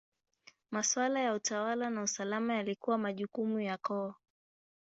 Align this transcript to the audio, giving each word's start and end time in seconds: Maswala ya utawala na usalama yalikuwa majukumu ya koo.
Maswala 0.71 1.19
ya 1.19 1.33
utawala 1.33 1.89
na 1.89 2.01
usalama 2.03 2.53
yalikuwa 2.53 2.97
majukumu 2.97 3.59
ya 3.59 3.77
koo. 3.77 4.15